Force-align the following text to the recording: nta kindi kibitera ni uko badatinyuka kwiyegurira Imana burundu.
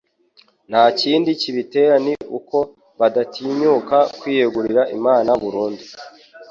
nta 0.69 0.83
kindi 0.99 1.29
kibitera 1.41 1.93
ni 2.05 2.15
uko 2.37 2.57
badatinyuka 2.99 3.97
kwiyegurira 4.19 4.81
Imana 4.97 5.31
burundu. 5.41 5.83